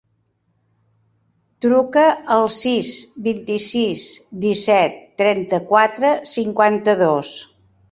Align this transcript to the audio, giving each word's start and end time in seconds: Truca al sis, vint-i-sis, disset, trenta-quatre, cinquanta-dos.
Truca 1.65 2.05
al 2.37 2.49
sis, 2.55 2.89
vint-i-sis, 3.29 4.07
disset, 4.47 4.99
trenta-quatre, 5.25 6.17
cinquanta-dos. 6.35 7.35